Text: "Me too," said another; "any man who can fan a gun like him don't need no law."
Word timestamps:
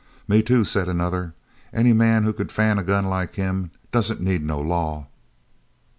"Me 0.27 0.41
too," 0.41 0.63
said 0.65 0.87
another; 0.87 1.35
"any 1.71 1.93
man 1.93 2.23
who 2.23 2.33
can 2.33 2.47
fan 2.47 2.79
a 2.79 2.83
gun 2.83 3.05
like 3.05 3.35
him 3.35 3.69
don't 3.91 4.19
need 4.19 4.43
no 4.43 4.59
law." 4.59 5.05